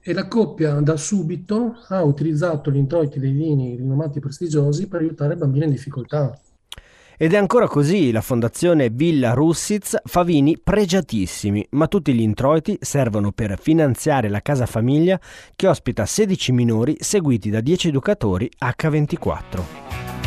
e 0.00 0.14
la 0.14 0.26
coppia 0.26 0.80
da 0.80 0.96
subito 0.96 1.74
ha 1.88 2.02
utilizzato 2.02 2.70
gli 2.70 2.78
introiti 2.78 3.18
dei 3.18 3.32
vini 3.32 3.76
rinomati 3.76 4.20
prestigiosi 4.20 4.88
per 4.88 5.00
aiutare 5.00 5.36
bambini 5.36 5.66
in 5.66 5.72
difficoltà. 5.72 6.34
Ed 7.22 7.34
è 7.34 7.36
ancora 7.36 7.68
così, 7.68 8.12
la 8.12 8.22
fondazione 8.22 8.88
Villa 8.88 9.34
Russitz 9.34 9.94
fa 10.04 10.22
vini 10.22 10.58
pregiatissimi, 10.58 11.66
ma 11.72 11.86
tutti 11.86 12.14
gli 12.14 12.22
introiti 12.22 12.78
servono 12.80 13.30
per 13.30 13.58
finanziare 13.60 14.30
la 14.30 14.40
casa 14.40 14.64
famiglia 14.64 15.20
che 15.54 15.66
ospita 15.66 16.06
16 16.06 16.52
minori 16.52 16.96
seguiti 16.98 17.50
da 17.50 17.60
10 17.60 17.88
educatori 17.88 18.48
H24. 18.58 20.19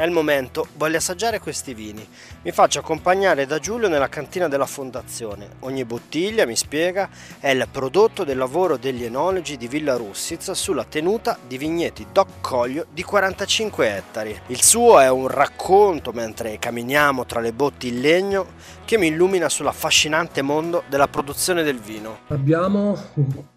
È 0.00 0.04
il 0.04 0.12
momento, 0.12 0.68
voglio 0.78 0.96
assaggiare 0.96 1.40
questi 1.40 1.74
vini. 1.74 2.02
Mi 2.40 2.52
faccio 2.52 2.78
accompagnare 2.78 3.44
da 3.44 3.58
Giulio 3.58 3.86
nella 3.86 4.08
cantina 4.08 4.48
della 4.48 4.64
fondazione. 4.64 5.56
Ogni 5.58 5.84
bottiglia, 5.84 6.46
mi 6.46 6.56
spiega, 6.56 7.10
è 7.38 7.50
il 7.50 7.68
prodotto 7.70 8.24
del 8.24 8.38
lavoro 8.38 8.78
degli 8.78 9.04
enologi 9.04 9.58
di 9.58 9.68
Villa 9.68 9.96
Russitz 9.96 10.52
sulla 10.52 10.84
tenuta 10.84 11.36
di 11.46 11.58
vigneti 11.58 12.06
Doc 12.10 12.40
Coglio 12.40 12.86
di 12.90 13.02
45 13.02 13.94
ettari. 13.94 14.40
Il 14.46 14.62
suo 14.62 14.98
è 15.00 15.10
un 15.10 15.28
racconto 15.28 16.12
mentre 16.12 16.58
camminiamo 16.58 17.26
tra 17.26 17.40
le 17.40 17.52
botti 17.52 17.88
in 17.88 18.00
legno 18.00 18.46
che 18.86 18.96
mi 18.96 19.08
illumina 19.08 19.50
sull'affascinante 19.50 20.40
mondo 20.40 20.84
della 20.88 21.08
produzione 21.08 21.62
del 21.62 21.78
vino. 21.78 22.20
Abbiamo 22.28 22.96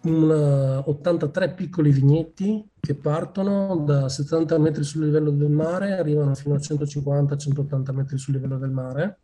un, 0.02 0.82
83 0.84 1.54
piccoli 1.54 1.90
vigneti 1.90 2.72
che 2.84 2.94
partono 2.94 3.76
da 3.76 4.10
70 4.10 4.58
metri 4.58 4.84
sul 4.84 5.06
livello 5.06 5.30
del 5.30 5.48
mare, 5.48 5.92
arrivano 5.92 6.34
fino 6.34 6.54
a 6.54 6.58
150-180 6.58 7.94
metri 7.94 8.18
sul 8.18 8.34
livello 8.34 8.58
del 8.58 8.70
mare 8.70 9.18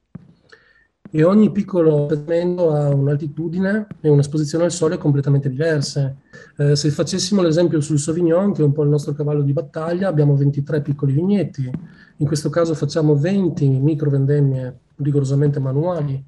e 1.11 1.25
ogni 1.25 1.51
piccolo 1.51 2.07
segmento 2.09 2.71
ha 2.73 2.89
un'altitudine 2.89 3.87
e 4.01 4.09
un'esposizione 4.09 4.65
al 4.65 4.71
sole 4.71 4.97
completamente 4.97 5.51
diverse. 5.51 6.17
Eh, 6.57 6.75
se 6.75 6.89
facessimo 6.91 7.43
l'esempio 7.43 7.81
sul 7.81 7.99
Sauvignon, 7.99 8.55
che 8.55 8.63
è 8.63 8.65
un 8.65 8.73
po' 8.73 8.85
il 8.85 8.89
nostro 8.89 9.13
cavallo 9.13 9.43
di 9.43 9.53
battaglia, 9.53 10.09
abbiamo 10.09 10.37
23 10.37 10.81
piccoli 10.81 11.13
vigneti, 11.13 11.71
in 12.17 12.27
questo 12.27 12.49
caso 12.49 12.75
facciamo 12.75 13.15
20 13.15 13.69
micro 13.69 14.09
vendemmie 14.09 14.79
rigorosamente 14.97 15.59
manuali. 15.59 16.25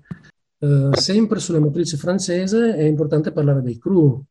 Eh, 0.58 0.90
sempre 0.92 1.38
sulla 1.38 1.60
matrice 1.60 1.96
francese 1.96 2.74
è 2.74 2.82
importante 2.82 3.32
parlare 3.32 3.62
dei 3.62 3.78
cru, 3.78 4.22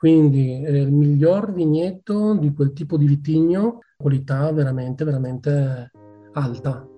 quindi 0.00 0.62
è 0.62 0.70
il 0.70 0.90
miglior 0.90 1.52
vigneto 1.52 2.34
di 2.34 2.54
quel 2.54 2.72
tipo 2.72 2.96
di 2.96 3.04
vitigno, 3.04 3.80
qualità 3.98 4.50
veramente, 4.50 5.04
veramente 5.04 5.90
alta. 6.32 6.88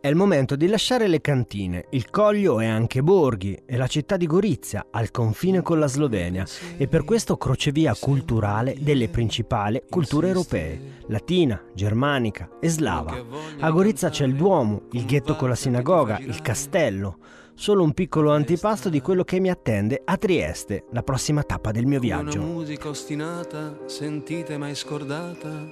È 0.00 0.06
il 0.06 0.14
momento 0.14 0.54
di 0.54 0.68
lasciare 0.68 1.08
le 1.08 1.20
cantine, 1.20 1.86
il 1.90 2.10
Coglio 2.10 2.60
è 2.60 2.66
anche 2.66 3.02
Borghi 3.02 3.60
e 3.66 3.76
la 3.76 3.88
città 3.88 4.16
di 4.16 4.26
Gorizia, 4.26 4.86
al 4.88 5.10
confine 5.10 5.62
con 5.62 5.80
la 5.80 5.88
Slovenia, 5.88 6.46
e 6.76 6.86
per 6.86 7.02
questo 7.02 7.36
crocevia 7.36 7.92
culturale 7.98 8.76
delle 8.78 9.08
principali 9.08 9.82
culture 9.90 10.28
europee, 10.28 10.80
latina, 11.08 11.60
germanica 11.74 12.50
e 12.60 12.68
slava. 12.68 13.16
A 13.58 13.70
Gorizia 13.72 14.10
c'è 14.10 14.26
il 14.26 14.36
Duomo, 14.36 14.82
il 14.92 15.06
ghetto 15.06 15.34
con 15.34 15.48
la 15.48 15.56
sinagoga, 15.56 16.20
il 16.20 16.40
castello 16.40 17.18
solo 17.54 17.82
un 17.82 17.92
piccolo 17.92 18.32
antipasto 18.32 18.88
di 18.88 19.00
quello 19.00 19.24
che 19.24 19.40
mi 19.40 19.48
attende 19.48 20.02
a 20.04 20.16
Trieste, 20.16 20.84
la 20.90 21.02
prossima 21.02 21.42
tappa 21.42 21.70
del 21.70 21.86
mio 21.86 22.00
viaggio. 22.00 22.40
Una 22.40 22.52
musica 22.52 22.88
ostinata, 22.88 23.78
sentite 23.86 24.58
mai 24.58 24.74
scordata, 24.74 25.64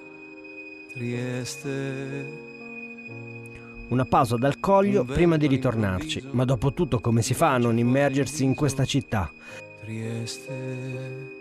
Trieste. 0.94 2.50
Una 3.88 4.04
pausa 4.06 4.36
dal 4.36 4.58
coglio 4.58 5.04
prima 5.04 5.36
di 5.36 5.46
ritornarci, 5.46 6.28
ma 6.30 6.44
dopo 6.44 6.72
tutto 6.72 7.00
come 7.00 7.20
si 7.20 7.34
fa 7.34 7.52
a 7.52 7.58
non 7.58 7.76
immergersi 7.76 8.44
in 8.44 8.54
questa 8.54 8.84
città? 8.84 9.30
Trieste. 9.80 11.40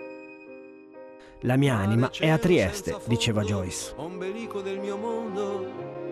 La 1.42 1.56
mia 1.56 1.76
anima 1.76 2.10
è 2.12 2.30
a 2.30 2.38
Trieste, 2.38 2.98
diceva 3.08 3.44
Joyce. 3.44 3.94
Ombelico 3.96 4.62
del 4.62 4.80
mio 4.80 4.98
mondo, 4.98 5.66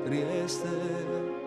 Trieste 0.06 1.39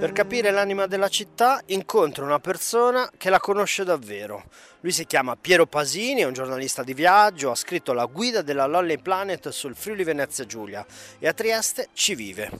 Per 0.00 0.10
capire 0.10 0.50
l'anima 0.50 0.86
della 0.86 1.08
città 1.08 1.62
incontro 1.66 2.24
una 2.24 2.40
persona 2.40 3.08
che 3.16 3.30
la 3.30 3.38
conosce 3.38 3.84
davvero. 3.84 4.42
Lui 4.80 4.90
si 4.90 5.06
chiama 5.06 5.36
Piero 5.36 5.66
Pasini, 5.66 6.22
è 6.22 6.26
un 6.26 6.32
giornalista 6.32 6.82
di 6.82 6.92
viaggio, 6.92 7.52
ha 7.52 7.54
scritto 7.54 7.92
la 7.92 8.06
guida 8.06 8.42
della 8.42 8.66
Lonely 8.66 8.98
Planet 8.98 9.50
sul 9.50 9.76
Friuli 9.76 10.02
Venezia 10.02 10.44
Giulia 10.44 10.84
e 11.20 11.28
a 11.28 11.32
Trieste 11.32 11.90
ci 11.92 12.16
vive. 12.16 12.50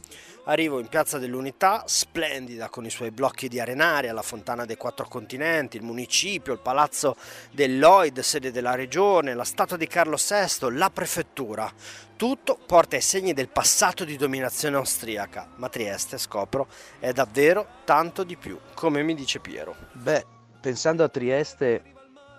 Arrivo 0.44 0.80
in 0.80 0.88
Piazza 0.88 1.18
dell'Unità, 1.18 1.84
splendida 1.86 2.68
con 2.68 2.84
i 2.84 2.90
suoi 2.90 3.12
blocchi 3.12 3.46
di 3.46 3.60
arenaria, 3.60 4.12
la 4.12 4.22
Fontana 4.22 4.64
dei 4.64 4.76
Quattro 4.76 5.06
Continenti, 5.06 5.76
il 5.76 5.84
municipio, 5.84 6.52
il 6.52 6.58
palazzo 6.58 7.14
dell'Oid, 7.52 8.18
sede 8.18 8.50
della 8.50 8.74
regione, 8.74 9.34
la 9.34 9.44
statua 9.44 9.76
di 9.76 9.86
Carlo 9.86 10.16
VI, 10.16 10.72
la 10.72 10.90
prefettura. 10.90 11.72
Tutto 12.16 12.58
porta 12.66 12.96
ai 12.96 13.02
segni 13.02 13.32
del 13.34 13.50
passato 13.50 14.04
di 14.04 14.16
dominazione 14.16 14.74
austriaca, 14.78 15.48
ma 15.58 15.68
Trieste, 15.68 16.18
scopro, 16.18 16.66
è 16.98 17.12
davvero 17.12 17.64
tanto 17.84 18.24
di 18.24 18.36
più, 18.36 18.58
come 18.74 19.04
mi 19.04 19.14
dice 19.14 19.38
Piero. 19.38 19.76
Beh, 19.92 20.26
pensando 20.60 21.04
a 21.04 21.08
Trieste, 21.08 21.84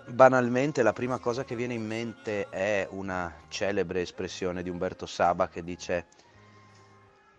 banalmente 0.08 0.82
la 0.82 0.92
prima 0.92 1.18
cosa 1.18 1.42
che 1.42 1.56
viene 1.56 1.72
in 1.72 1.86
mente 1.86 2.50
è 2.50 2.86
una 2.90 3.34
celebre 3.48 4.02
espressione 4.02 4.62
di 4.62 4.68
Umberto 4.68 5.06
Saba 5.06 5.48
che 5.48 5.64
dice 5.64 6.04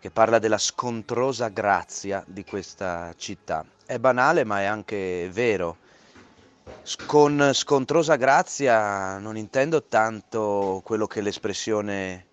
che 0.06 0.12
parla 0.12 0.38
della 0.38 0.56
scontrosa 0.56 1.48
grazia 1.48 2.22
di 2.28 2.44
questa 2.44 3.12
città. 3.16 3.64
È 3.84 3.98
banale 3.98 4.44
ma 4.44 4.60
è 4.60 4.64
anche 4.64 5.28
vero. 5.32 5.78
Con 7.06 7.50
scontrosa 7.52 8.14
grazia 8.14 9.18
non 9.18 9.36
intendo 9.36 9.82
tanto 9.82 10.80
quello 10.84 11.08
che 11.08 11.22
l'espressione 11.22 12.26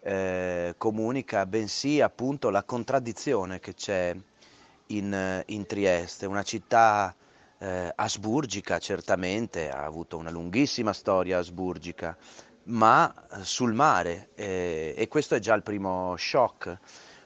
eh, 0.00 0.74
comunica, 0.78 1.44
bensì 1.44 2.00
appunto 2.00 2.48
la 2.48 2.62
contraddizione 2.62 3.60
che 3.60 3.74
c'è 3.74 4.16
in, 4.86 5.42
in 5.44 5.66
Trieste, 5.66 6.24
una 6.24 6.42
città 6.42 7.14
eh, 7.58 7.92
asburgica 7.94 8.78
certamente, 8.78 9.68
ha 9.68 9.84
avuto 9.84 10.16
una 10.16 10.30
lunghissima 10.30 10.94
storia 10.94 11.36
asburgica, 11.36 12.16
ma 12.64 13.12
sul 13.42 13.74
mare 13.74 14.30
eh, 14.34 14.94
e 14.96 15.08
questo 15.08 15.34
è 15.34 15.40
già 15.40 15.52
il 15.52 15.62
primo 15.62 16.14
shock 16.16 16.78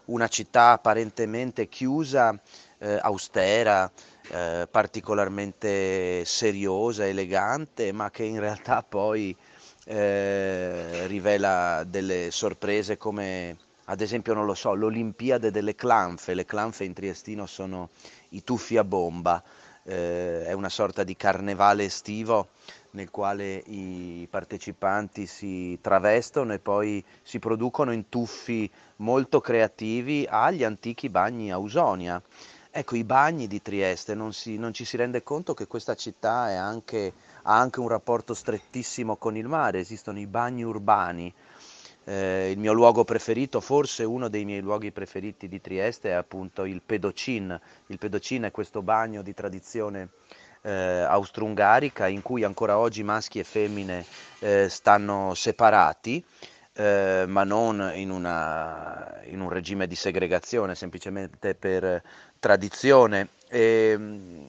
una 0.07 0.29
città 0.29 0.73
apparentemente 0.73 1.69
chiusa, 1.69 2.39
eh, 2.79 2.99
austera, 3.01 3.91
eh, 4.31 4.67
particolarmente 4.71 6.25
seriosa, 6.25 7.07
elegante, 7.07 7.93
ma 7.93 8.11
che 8.11 8.25
in 8.25 8.41
realtà 8.41 8.83
poi 8.83 9.37
eh, 9.85 11.07
rivela 11.07 11.85
delle 11.87 12.31
sorprese 12.31 12.97
come 12.97 13.57
ad 13.85 14.01
esempio, 14.01 14.33
non 14.33 14.47
lo 14.47 14.55
so, 14.55 14.75
l'Olimpiade 14.75 15.51
delle 15.51 15.75
clanfe. 15.75 16.35
Le 16.35 16.45
clanfe 16.45 16.85
in 16.85 16.93
triestino 16.93 17.47
sono 17.47 17.91
i 18.31 18.45
tuffi 18.45 18.77
a 18.77 18.85
bomba, 18.85 19.43
eh, 19.85 20.45
è 20.45 20.53
una 20.53 20.69
sorta 20.69 21.03
di 21.03 21.17
carnevale 21.17 21.85
estivo 21.85 22.51
nel 22.93 23.11
quale 23.11 23.63
i 23.67 24.27
partecipanti 24.31 25.27
si 25.27 25.79
travestono 25.81 26.53
e 26.53 26.59
poi 26.59 27.05
si 27.23 27.39
producono 27.39 27.93
in 27.93 28.09
tuffi 28.09 28.71
molto 28.97 29.41
creativi 29.41 30.27
agli 30.29 30.65
antichi 30.65 31.09
bagni 31.09 31.53
Ausonia. 31.53 32.23
Ecco, 32.71 32.97
i 32.97 33.05
bagni 33.05 33.47
di 33.47 33.61
Trieste, 33.61 34.15
non, 34.15 34.33
si, 34.33 34.57
non 34.57 34.73
ci 34.73 34.85
si 34.85 34.97
rende 34.97 35.23
conto 35.23 35.53
che 35.53 35.67
questa 35.67 35.95
città 35.95 36.45
anche, 36.59 37.13
ha 37.43 37.59
anche 37.59 37.81
un 37.81 37.89
rapporto 37.89 38.33
strettissimo 38.33 39.17
con 39.17 39.37
il 39.37 39.47
mare, 39.47 39.81
esistono 39.81 40.19
i 40.19 40.27
bagni 40.27 40.63
urbani, 40.63 41.35
Eh, 42.05 42.51
il 42.51 42.59
mio 42.59 42.73
luogo 42.73 43.05
preferito, 43.05 43.61
forse 43.61 44.03
uno 44.03 44.29
dei 44.29 44.45
miei 44.45 44.61
luoghi 44.61 44.91
preferiti 44.91 45.47
di 45.47 45.61
Trieste 45.61 46.09
è 46.09 46.15
appunto 46.15 46.65
il 46.65 46.83
Pedocin. 46.85 47.57
Il 47.87 47.99
Pedocin 47.99 48.43
è 48.43 48.51
questo 48.51 48.83
bagno 48.83 49.23
di 49.23 49.33
tradizione 49.33 50.09
eh, 50.63 50.71
austro-ungarica 50.73 52.07
in 52.09 52.23
cui 52.23 52.45
ancora 52.45 52.79
oggi 52.79 53.03
maschi 53.03 53.39
e 53.39 53.45
femmine 53.45 54.05
eh, 54.39 54.69
stanno 54.69 55.35
separati. 55.35 56.25
Eh, 56.75 57.25
ma 57.29 57.45
non 57.45 57.93
in, 57.95 58.11
una, 58.11 59.21
in, 59.25 59.43
un 59.43 59.51
regime 59.51 59.87
di 59.87 59.95
segregazione, 59.95 60.75
semplicemente 60.75 61.55
per 61.55 62.03
tradizione. 62.39 63.29
E, 63.49 63.91
ehm, 63.93 64.47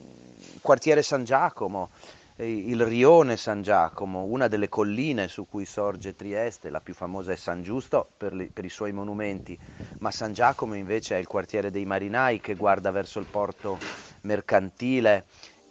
quartiere 0.62 1.02
San 1.02 1.24
Giacomo, 1.24 1.90
il 2.36 2.82
rione 2.84 3.36
San 3.36 3.62
Giacomo, 3.62 4.24
una 4.24 4.48
delle 4.48 4.70
colline 4.70 5.28
su 5.28 5.46
cui 5.46 5.66
sorge 5.66 6.16
Trieste, 6.16 6.70
la 6.70 6.80
più 6.80 6.94
famosa 6.94 7.32
è 7.32 7.36
San 7.36 7.62
Giusto 7.62 8.08
per, 8.16 8.32
li, 8.32 8.46
per, 8.46 8.64
i 8.64 8.70
suoi 8.70 8.92
monumenti, 8.92 9.56
ma 9.98 10.10
San 10.10 10.32
Giacomo 10.32 10.74
invece 10.74 11.16
è 11.16 11.18
il 11.18 11.26
quartiere 11.26 11.70
dei 11.70 11.84
marinai 11.84 12.40
che 12.40 12.54
guarda 12.54 12.90
verso 12.90 13.20
il 13.20 13.26
porto 13.26 13.78
mercantile 14.22 15.26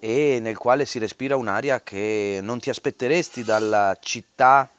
e 0.05 0.39
nel 0.41 0.57
quale 0.57 0.83
si 0.85 0.99
respira 0.99 1.37
un'aria 1.37 1.81
che 1.81 2.39
non 2.41 2.59
ti 2.59 2.69
aspetteresti 2.69 3.41
dalla 3.41 3.95
città 4.01 4.69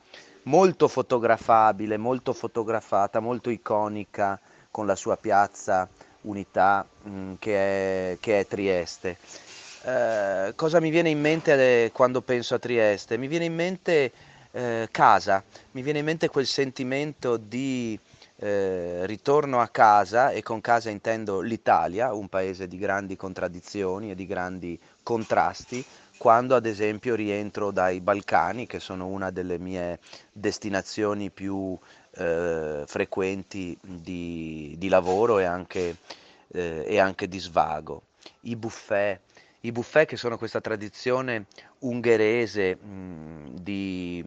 molto 0.43 0.87
fotografabile, 0.87 1.97
molto 1.97 2.35
fotografata, 2.35 3.21
molto 3.21 3.49
iconica 3.49 4.39
con 4.71 4.85
la 4.85 4.95
sua 4.95 5.17
piazza 5.17 5.89
Unità 6.25 6.87
mm, 7.09 7.35
che, 7.39 8.13
è, 8.13 8.17
che 8.21 8.41
è 8.41 8.47
Trieste. 8.47 9.17
Eh, 9.85 10.53
cosa 10.57 10.79
mi 10.79 10.91
viene 10.91 11.09
in 11.09 11.21
mente 11.21 11.85
eh, 11.85 11.91
quando 11.91 12.21
penso 12.21 12.57
a 12.57 12.59
Trieste? 12.59 13.17
Mi 13.17 13.27
viene 13.27 13.47
in 13.47 13.55
mente 13.55 14.13
eh, 14.51 14.89
casa, 14.91 15.43
mi 15.71 15.81
viene 15.81 16.01
in 16.01 16.05
mente 16.05 16.29
quel 16.29 16.47
sentimento 16.47 17.39
di 17.39 17.99
eh, 18.37 19.07
ritorno 19.07 19.61
a 19.61 19.69
casa 19.69 20.31
e 20.31 20.43
con 20.43 20.61
casa 20.61 20.91
intendo 20.91 21.41
l'Italia, 21.41 22.13
un 22.13 22.29
paese 22.29 22.67
di 22.67 22.79
grandi 22.79 23.17
contraddizioni 23.17 24.11
e 24.11 24.15
di 24.15 24.27
grandi 24.27 24.79
contrasti, 25.05 25.85
quando 26.17 26.57
ad 26.57 26.67
esempio 26.67 27.15
rientro 27.15 27.71
dai 27.71 28.01
Balcani, 28.01 28.67
che 28.67 28.81
sono 28.81 29.07
una 29.07 29.31
delle 29.31 29.59
mie 29.59 30.01
destinazioni 30.33 31.31
più 31.31 31.79
eh, 32.17 32.83
frequenti 32.87 33.79
di, 33.81 34.75
di, 34.79 34.89
lavoro 34.89 35.39
e 35.39 35.45
anche, 35.45 35.97
eh, 36.49 36.85
e 36.87 36.99
anche 36.99 37.29
di 37.29 37.39
svago. 37.39 38.03
I 38.43 38.57
buffet, 38.57 39.21
i 39.61 39.73
buffet 39.73 40.07
che 40.07 40.17
sono 40.17 40.39
questa 40.39 40.61
tradizione 40.61 41.47
ungherese 41.81 42.77
mh, 42.77 43.61
di, 43.61 44.25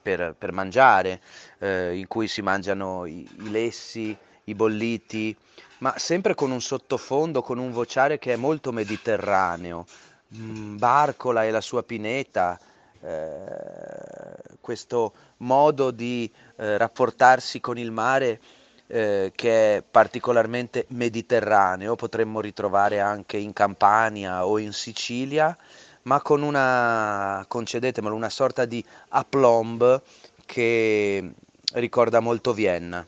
per, 0.00 0.34
per, 0.36 0.52
mangiare, 0.52 1.20
eh, 1.58 1.96
in 1.96 2.06
cui 2.06 2.28
si 2.28 2.42
mangiano 2.42 3.06
i, 3.06 3.26
i, 3.38 3.50
lessi, 3.50 4.16
i 4.44 4.54
bolliti, 4.54 5.36
ma 5.78 5.98
sempre 5.98 6.34
con 6.34 6.50
un 6.50 6.60
sottofondo, 6.60 7.42
con 7.42 7.58
un 7.58 7.72
vociare 7.72 8.18
che 8.18 8.34
è 8.34 8.36
molto 8.36 8.72
mediterraneo. 8.72 9.86
Mh, 10.34 10.76
Barcola 10.78 11.44
e 11.44 11.50
la 11.50 11.60
sua 11.60 11.82
pineta, 11.82 12.58
eh, 13.00 14.56
questo 14.60 15.12
modo 15.38 15.90
di 15.90 16.30
eh, 16.56 16.78
rapportarsi 16.78 17.60
con 17.60 17.76
il 17.78 17.90
mare 17.90 18.40
eh, 18.86 19.32
che 19.34 19.76
è 19.76 19.82
particolarmente 19.82 20.86
mediterraneo, 20.88 21.96
potremmo 21.96 22.40
ritrovare 22.40 23.00
anche 23.00 23.36
in 23.36 23.52
Campania 23.52 24.46
o 24.46 24.58
in 24.58 24.72
Sicilia, 24.72 25.56
ma 26.02 26.20
con 26.22 26.42
una, 26.42 27.44
concedetemelo, 27.46 28.14
una 28.14 28.30
sorta 28.30 28.64
di 28.64 28.84
aplomb 29.10 30.02
che 30.46 31.34
ricorda 31.74 32.20
molto 32.20 32.52
Vienna. 32.52 33.06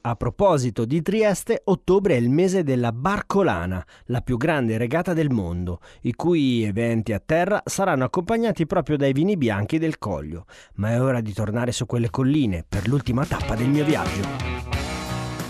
A 0.00 0.14
proposito 0.14 0.84
di 0.84 1.02
Trieste, 1.02 1.60
ottobre 1.64 2.14
è 2.14 2.18
il 2.18 2.30
mese 2.30 2.62
della 2.62 2.92
Barcolana, 2.92 3.84
la 4.06 4.20
più 4.20 4.36
grande 4.36 4.78
regata 4.78 5.12
del 5.12 5.28
mondo, 5.28 5.80
i 6.02 6.14
cui 6.14 6.62
eventi 6.62 7.12
a 7.12 7.18
terra 7.18 7.60
saranno 7.64 8.04
accompagnati 8.04 8.64
proprio 8.64 8.96
dai 8.96 9.12
vini 9.12 9.36
bianchi 9.36 9.76
del 9.76 9.98
Coglio. 9.98 10.46
Ma 10.74 10.92
è 10.92 11.02
ora 11.02 11.20
di 11.20 11.32
tornare 11.32 11.72
su 11.72 11.84
quelle 11.84 12.10
colline 12.10 12.64
per 12.66 12.86
l'ultima 12.86 13.26
tappa 13.26 13.56
del 13.56 13.68
mio 13.68 13.84
viaggio. 13.84 14.22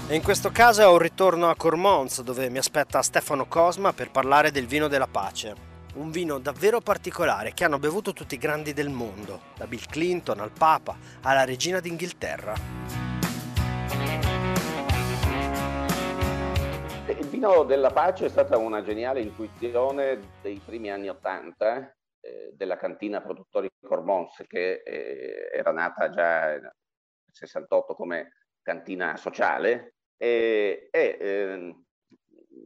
E 0.09 0.15
in 0.15 0.23
questo 0.23 0.51
caso 0.51 0.81
è 0.81 0.89
un 0.89 0.99
ritorno 0.99 1.51
a 1.51 1.55
Cormons 1.55 2.23
dove 2.23 2.49
mi 2.49 2.57
aspetta 2.57 3.03
Stefano 3.03 3.47
Cosma 3.47 3.93
per 3.93 4.11
parlare 4.11 4.51
del 4.51 4.67
vino 4.67 4.89
della 4.89 5.09
pace. 5.09 5.55
Un 5.97 6.11
vino 6.11 6.39
davvero 6.39 6.81
particolare 6.81 7.53
che 7.53 7.65
hanno 7.65 7.79
bevuto 7.79 8.15
tutti 8.15 8.37
i 8.37 8.39
grandi 8.39 8.73
del 8.73 8.89
mondo, 8.89 9.41
da 9.59 9.67
Bill 9.67 9.85
Clinton 9.87 10.41
al 10.41 10.53
Papa 10.57 10.97
alla 11.21 11.45
regina 11.45 11.81
d'Inghilterra. 11.81 13.08
Il 17.19 17.27
vino 17.27 17.65
della 17.65 17.91
pace 17.91 18.27
è 18.27 18.29
stata 18.29 18.57
una 18.59 18.81
geniale 18.81 19.21
intuizione 19.21 20.21
dei 20.41 20.61
primi 20.65 20.89
anni 20.89 21.09
Ottanta 21.09 21.93
eh, 22.21 22.53
della 22.55 22.77
cantina 22.77 23.21
produttori 23.21 23.69
Cormons 23.81 24.45
che 24.47 24.83
eh, 24.85 25.51
era 25.53 25.73
nata 25.73 26.11
già 26.11 26.51
nel 26.53 26.73
68 27.33 27.95
come 27.97 28.35
cantina 28.63 29.17
sociale 29.17 29.95
e, 30.17 30.89
e 30.93 31.17
eh, 31.21 31.77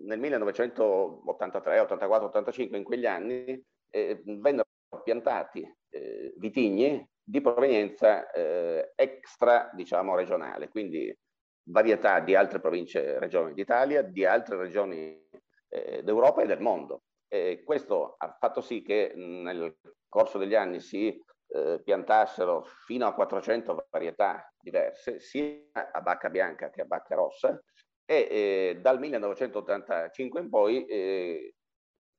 nel 0.05 0.19
1983, 0.19 1.79
84, 1.79 2.27
85, 2.27 2.77
in 2.77 2.85
quegli 2.85 3.07
anni, 3.07 3.65
eh, 3.89 4.21
vennero 4.23 4.67
piantati 5.03 5.67
eh, 5.89 6.35
vitigni 6.37 7.03
di 7.23 7.41
provenienza 7.41 8.31
eh, 8.31 8.93
extra, 8.97 9.71
diciamo, 9.73 10.15
regionale, 10.15 10.69
quindi 10.69 11.17
varietà 11.65 12.21
di 12.21 12.35
altre 12.35 12.61
province, 12.61 13.19
regioni 13.19 13.55
d'Italia, 13.55 14.03
di 14.03 14.25
altre 14.25 14.57
regioni 14.57 15.29
eh, 15.69 16.03
d'Europa 16.03 16.43
e 16.43 16.47
del 16.47 16.61
mondo. 16.61 17.03
E 17.29 17.63
questo 17.65 18.17
ha 18.19 18.37
fatto 18.39 18.61
sì 18.61 18.83
che 18.83 19.13
nel 19.15 19.77
corso 20.09 20.39
degli 20.39 20.55
anni 20.55 20.81
si 20.81 21.19
eh, 21.55 21.81
piantassero 21.83 22.63
fino 22.87 23.07
a 23.07 23.15
400 23.15 23.87
varietà 23.91 24.53
diverse, 24.61 25.21
sia 25.21 25.59
a 25.73 26.01
bacca 26.01 26.29
bianca 26.29 26.71
che 26.71 26.83
a 26.83 26.85
bacca 26.85 27.15
rossa, 27.15 27.59
e 28.05 28.29
eh, 28.31 28.79
dal 28.81 28.99
1985 28.99 30.41
in 30.41 30.49
poi 30.51 30.85
eh, 30.87 31.55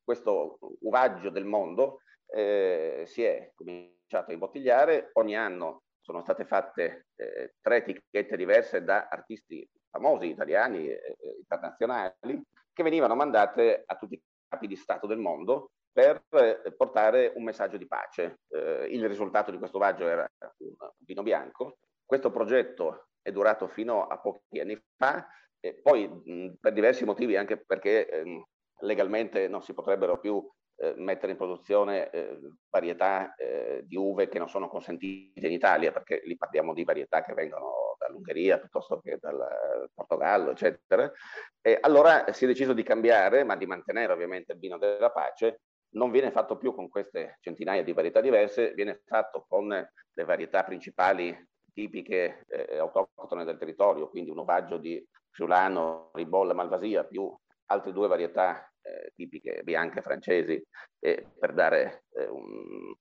questo 0.03 0.57
uvaggio 0.81 1.29
del 1.29 1.45
mondo 1.45 1.99
eh, 2.27 3.03
si 3.05 3.23
è 3.23 3.51
cominciato 3.53 4.31
a 4.31 4.33
imbottigliare, 4.33 5.09
ogni 5.13 5.35
anno 5.35 5.83
sono 6.03 6.21
state 6.21 6.45
fatte 6.45 7.07
eh, 7.15 7.53
tre 7.61 7.77
etichette 7.77 8.35
diverse 8.35 8.83
da 8.83 9.07
artisti 9.09 9.67
famosi 9.89 10.27
italiani 10.27 10.89
e 10.89 11.17
internazionali 11.37 12.41
che 12.73 12.83
venivano 12.83 13.15
mandate 13.15 13.83
a 13.85 13.95
tutti 13.95 14.15
i 14.15 14.21
capi 14.49 14.67
di 14.67 14.75
Stato 14.75 15.07
del 15.07 15.19
mondo 15.19 15.71
per 15.91 16.21
eh, 16.31 16.73
portare 16.75 17.31
un 17.35 17.43
messaggio 17.43 17.77
di 17.77 17.87
pace. 17.87 18.39
Eh, 18.49 18.87
il 18.89 19.07
risultato 19.07 19.51
di 19.51 19.57
questo 19.57 19.77
viaggio 19.77 20.07
era 20.07 20.29
un 20.39 20.75
vino 21.05 21.23
bianco. 21.23 21.77
Questo 22.03 22.31
progetto 22.31 23.07
è 23.21 23.31
durato 23.31 23.67
fino 23.67 24.05
a 24.05 24.19
pochi 24.19 24.59
anni 24.59 24.77
fa, 24.97 25.25
e 25.59 25.75
poi 25.75 26.07
mh, 26.07 26.55
per 26.59 26.73
diversi 26.73 27.05
motivi, 27.05 27.37
anche 27.37 27.63
perché 27.63 28.09
eh, 28.09 28.43
legalmente 28.81 29.47
non 29.47 29.61
si 29.61 29.73
potrebbero 29.73 30.19
più 30.19 30.45
eh, 30.83 30.93
mettere 30.97 31.31
in 31.31 31.37
produzione 31.37 32.09
eh, 32.09 32.37
varietà 32.69 33.33
eh, 33.35 33.83
di 33.85 33.95
uve 33.95 34.27
che 34.27 34.37
non 34.37 34.49
sono 34.49 34.67
consentite 34.67 35.47
in 35.47 35.53
Italia, 35.53 35.93
perché 35.93 36.21
lì 36.25 36.35
parliamo 36.35 36.73
di 36.73 36.83
varietà 36.83 37.23
che 37.23 37.33
vengono 37.33 37.95
dall'Ungheria 37.97 38.59
piuttosto 38.59 38.99
che 38.99 39.17
dal 39.17 39.89
Portogallo, 39.93 40.51
eccetera. 40.51 41.09
E 41.61 41.77
allora 41.79 42.25
si 42.33 42.43
è 42.43 42.47
deciso 42.47 42.73
di 42.73 42.83
cambiare, 42.83 43.45
ma 43.45 43.55
di 43.55 43.65
mantenere 43.65 44.11
ovviamente 44.11 44.51
il 44.51 44.59
vino 44.59 44.77
della 44.77 45.11
pace, 45.11 45.61
non 45.91 46.11
viene 46.11 46.31
fatto 46.31 46.57
più 46.57 46.73
con 46.73 46.89
queste 46.89 47.37
centinaia 47.39 47.83
di 47.83 47.93
varietà 47.93 48.19
diverse, 48.19 48.73
viene 48.73 49.03
fatto 49.05 49.45
con 49.47 49.67
le 49.69 50.23
varietà 50.25 50.63
principali 50.63 51.33
tipiche 51.71 52.43
eh, 52.47 52.77
autoctone 52.77 53.45
del 53.45 53.57
territorio, 53.57 54.09
quindi 54.09 54.31
un 54.31 54.39
ovaggio 54.39 54.77
di 54.77 55.01
Friulano, 55.29 56.11
Ribolla, 56.13 56.53
Malvasia, 56.53 57.05
più 57.05 57.33
altre 57.67 57.93
due 57.93 58.09
varietà 58.09 58.67
eh, 58.83 59.11
tipiche 59.15 59.61
bianche 59.63 60.01
francesi, 60.01 60.61
eh, 60.99 61.25
per 61.39 61.53
dare 61.53 62.03
eh, 62.15 62.27
un, 62.27 62.93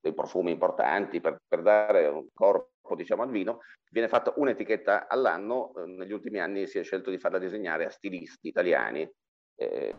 dei 0.00 0.12
profumi 0.14 0.50
importanti, 0.50 1.20
per, 1.20 1.38
per, 1.46 1.62
dare 1.62 2.06
un 2.06 2.26
corpo 2.32 2.94
diciamo, 2.94 3.22
al 3.22 3.30
vino, 3.30 3.60
viene 3.90 4.08
fatta 4.08 4.34
un'etichetta 4.36 5.08
all'anno, 5.08 5.72
eh, 5.76 5.86
negli 5.86 6.12
ultimi 6.12 6.40
anni 6.40 6.66
si 6.66 6.78
è 6.78 6.82
scelto 6.82 7.10
di 7.10 7.18
farla 7.18 7.38
disegnare 7.38 7.86
a 7.86 7.90
stilisti 7.90 8.48
italiani 8.48 9.10
eh, 9.56 9.94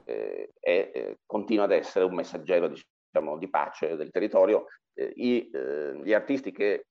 e 0.60 1.18
continua 1.26 1.64
ad 1.64 1.72
essere 1.72 2.06
un 2.06 2.14
messaggero 2.14 2.68
diciamo, 2.68 3.38
di 3.38 3.50
pace 3.50 3.96
del 3.96 4.12
territorio. 4.12 4.68
I, 4.94 5.50
gli 6.04 6.14
artisti 6.14 6.52
che, 6.52 6.88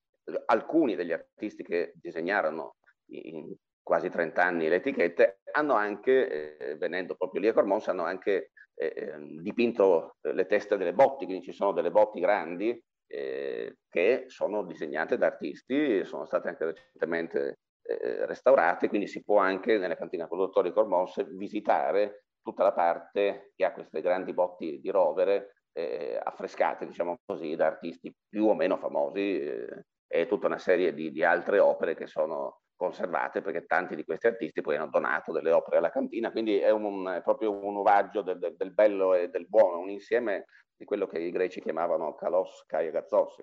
alcuni 0.47 0.95
degli 0.95 1.13
artisti 1.13 1.63
che 1.63 1.93
disegnarono 1.95 2.77
in 3.07 3.55
quasi 3.85 4.09
30 4.09 4.43
anni 4.43 4.69
le 4.69 4.77
etichette 4.77 5.43
hanno 5.53 5.75
anche, 5.75 6.57
eh, 6.59 6.77
venendo 6.77 7.15
proprio 7.15 7.41
lì 7.41 7.49
a 7.49 7.53
Cormons, 7.53 7.87
hanno 7.87 8.05
anche 8.05 8.51
ehm, 8.75 9.41
dipinto 9.41 10.17
le 10.23 10.47
teste 10.47 10.77
delle 10.77 10.95
botti, 10.95 11.27
quindi 11.27 11.45
ci 11.45 11.53
sono 11.53 11.73
delle 11.73 11.93
botti 11.93 12.19
grandi 12.19 12.83
eh, 13.07 13.77
che 13.89 14.25
sono 14.27 14.65
disegnate 14.65 15.17
da 15.17 15.27
artisti, 15.27 16.05
sono 16.05 16.25
state 16.25 16.49
anche 16.49 16.65
recentemente 16.65 17.59
eh, 17.83 18.27
restaurate, 18.27 18.89
quindi 18.89 19.07
si 19.07 19.23
può 19.23 19.39
anche 19.39 19.79
nella 19.79 19.97
cantina 19.97 20.27
produttori 20.27 20.73
Cormons 20.73 21.25
visitare 21.37 22.25
tutta 22.43 22.65
la 22.65 22.73
parte 22.73 23.53
che 23.55 23.65
ha 23.65 23.73
queste 23.73 24.01
grandi 24.01 24.33
botti 24.33 24.81
di 24.81 24.91
rovere 24.91 25.57
eh, 25.73 26.19
affrescate, 26.23 26.87
diciamo 26.87 27.17
così, 27.25 27.55
da 27.57 27.67
artisti 27.67 28.15
più 28.29 28.47
o 28.47 28.55
meno 28.55 28.79
famosi 28.79 29.41
eh, 29.41 29.85
e 30.07 30.27
tutta 30.27 30.47
una 30.47 30.59
serie 30.59 30.95
di, 30.95 31.11
di, 31.11 31.25
altre 31.25 31.59
opere 31.59 31.95
che 31.95 32.07
sono 32.07 32.61
conservate 32.77 33.41
perché 33.41 33.67
tanti 33.67 33.95
di 33.95 34.05
questi 34.05 34.27
artisti 34.27 34.61
poi 34.61 34.77
hanno 34.77 34.91
donato 34.91 35.33
delle 35.33 35.53
opere 35.53 35.79
alla 35.79 35.91
cantina, 35.91 36.31
quindi 36.31 36.59
è, 36.59 36.71
un, 36.71 37.07
è 37.09 37.23
proprio 37.23 37.53
un 37.53 37.77
uvaggio 37.77 38.23
del, 38.23 38.39
del, 38.39 38.57
del, 38.57 38.73
bello 38.73 39.15
e 39.15 39.29
del 39.29 39.47
buono, 39.49 39.79
un 39.79 39.91
insieme 39.91 40.47
di 40.77 40.85
quello 40.85 41.07
che 41.07 41.19
i 41.19 41.31
greci 41.31 41.61
chiamavano 41.61 42.15
kalos 42.15 42.65
kai 42.67 42.91
gazzos. 42.91 43.37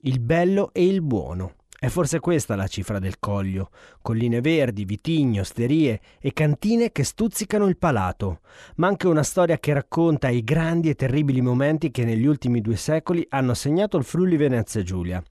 Il 0.00 0.20
bello 0.20 0.70
e 0.72 0.86
il 0.86 1.02
buono. 1.02 1.54
È 1.78 1.88
forse 1.88 2.20
questa 2.20 2.56
la 2.56 2.66
cifra 2.66 2.98
del 2.98 3.18
Coglio, 3.18 3.68
colline 4.00 4.40
verdi, 4.40 4.86
vitigni, 4.86 5.40
osterie 5.40 6.00
e 6.20 6.32
cantine 6.32 6.90
che 6.90 7.04
stuzzicano 7.04 7.66
il 7.66 7.76
palato, 7.76 8.40
ma 8.76 8.86
anche 8.86 9.06
una 9.06 9.22
storia 9.22 9.58
che 9.58 9.74
racconta 9.74 10.30
i 10.30 10.42
grandi 10.42 10.88
e 10.88 10.94
terribili 10.94 11.42
momenti 11.42 11.90
che 11.90 12.06
negli 12.06 12.24
ultimi 12.24 12.62
due 12.62 12.76
secoli 12.76 13.26
hanno 13.28 13.52
segnato 13.52 13.98
il 13.98 14.04
Friuli 14.04 14.38
Venezia 14.38 14.82
Giulia. 14.82 15.22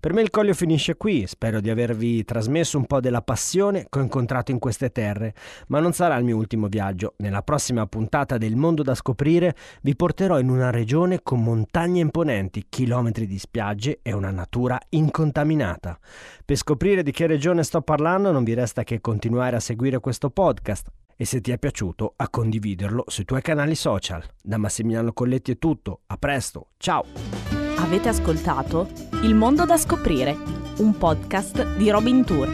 Per 0.00 0.12
me 0.12 0.22
il 0.22 0.30
Coglio 0.30 0.54
finisce 0.54 0.96
qui, 0.96 1.26
spero 1.26 1.60
di 1.60 1.70
avervi 1.70 2.24
trasmesso 2.24 2.78
un 2.78 2.86
po' 2.86 3.00
della 3.00 3.20
passione 3.20 3.86
che 3.90 3.98
ho 3.98 4.02
incontrato 4.02 4.52
in 4.52 4.60
queste 4.60 4.92
terre, 4.92 5.34
ma 5.68 5.80
non 5.80 5.92
sarà 5.92 6.16
il 6.16 6.24
mio 6.24 6.36
ultimo 6.36 6.68
viaggio. 6.68 7.14
Nella 7.16 7.42
prossima 7.42 7.86
puntata 7.86 8.38
del 8.38 8.54
Mondo 8.54 8.84
da 8.84 8.94
scoprire 8.94 9.56
vi 9.82 9.96
porterò 9.96 10.38
in 10.38 10.50
una 10.50 10.70
regione 10.70 11.20
con 11.22 11.42
montagne 11.42 12.00
imponenti, 12.00 12.66
chilometri 12.68 13.26
di 13.26 13.38
spiagge 13.38 13.98
e 14.02 14.12
una 14.12 14.30
natura 14.30 14.78
incontaminata. 14.90 15.98
Per 16.44 16.56
scoprire 16.56 17.02
di 17.02 17.10
che 17.10 17.26
regione 17.26 17.64
sto 17.64 17.82
parlando 17.82 18.30
non 18.30 18.44
vi 18.44 18.54
resta 18.54 18.84
che 18.84 19.00
continuare 19.00 19.56
a 19.56 19.60
seguire 19.60 19.98
questo 19.98 20.30
podcast 20.30 20.86
e 21.16 21.24
se 21.24 21.40
ti 21.40 21.50
è 21.50 21.58
piaciuto 21.58 22.14
a 22.14 22.28
condividerlo 22.28 23.02
sui 23.08 23.24
tuoi 23.24 23.42
canali 23.42 23.74
social. 23.74 24.22
Da 24.40 24.58
Massimiliano 24.58 25.12
Colletti 25.12 25.50
è 25.50 25.58
tutto, 25.58 26.02
a 26.06 26.16
presto, 26.16 26.68
ciao! 26.76 27.57
Avete 27.88 28.10
ascoltato 28.10 28.86
Il 29.22 29.34
mondo 29.34 29.64
da 29.64 29.78
scoprire, 29.78 30.36
un 30.80 30.98
podcast 30.98 31.76
di 31.78 31.88
Robin 31.88 32.22
Tour. 32.22 32.46